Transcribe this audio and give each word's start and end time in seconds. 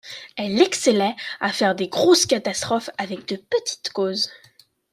Elle 0.35 0.59
excellait 0.59 1.15
à 1.41 1.51
faire 1.53 1.75
de 1.75 1.85
grosses 1.85 2.25
catastrophes 2.25 2.89
avec 2.97 3.27
de 3.27 3.35
petites 3.35 3.91
causes. 3.91 4.31